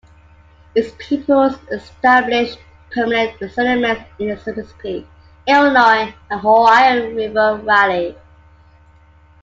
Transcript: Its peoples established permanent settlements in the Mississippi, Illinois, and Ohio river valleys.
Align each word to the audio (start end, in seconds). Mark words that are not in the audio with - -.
Its 0.73 0.95
peoples 0.97 1.57
established 1.69 2.57
permanent 2.89 3.37
settlements 3.51 4.01
in 4.17 4.29
the 4.29 4.33
Mississippi, 4.33 5.07
Illinois, 5.45 6.11
and 6.31 6.43
Ohio 6.43 7.11
river 7.13 7.61
valleys. 7.63 8.15